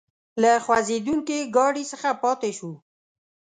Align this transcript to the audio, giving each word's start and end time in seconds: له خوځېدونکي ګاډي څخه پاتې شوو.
له 0.41 0.51
خوځېدونکي 0.65 1.37
ګاډي 1.55 1.83
څخه 1.91 2.09
پاتې 2.21 2.49
شوو. 2.57 2.73